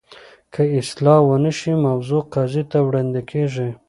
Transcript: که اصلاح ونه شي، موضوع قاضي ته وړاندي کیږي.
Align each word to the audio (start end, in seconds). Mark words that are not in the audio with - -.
که 0.53 0.61
اصلاح 0.79 1.19
ونه 1.27 1.51
شي، 1.59 1.71
موضوع 1.85 2.21
قاضي 2.33 2.63
ته 2.71 2.77
وړاندي 2.87 3.21
کیږي. 3.31 3.67